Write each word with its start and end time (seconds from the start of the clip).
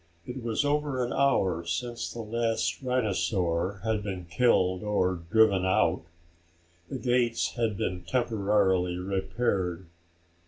It 0.25 0.41
was 0.41 0.65
over 0.65 1.05
an 1.05 1.13
hour 1.13 1.63
since 1.63 2.11
the 2.11 2.21
last 2.21 2.81
rhinosaur 2.81 3.81
had 3.83 4.01
been 4.01 4.25
killed 4.25 4.81
or 4.81 5.19
driven 5.29 5.63
out. 5.63 6.01
The 6.89 6.97
gates 6.97 7.51
had 7.51 7.77
been 7.77 8.01
temporarily 8.05 8.97
repaired. 8.97 9.85